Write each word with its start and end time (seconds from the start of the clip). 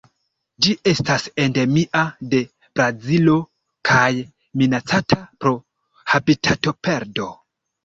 Ĝi 0.65 0.71
estas 0.91 1.25
endemia 1.43 2.01
de 2.31 2.39
Brazilo 2.79 3.37
kaj 3.91 4.09
minacata 4.63 5.21
pro 5.45 5.55
habitatoperdo. 6.17 7.33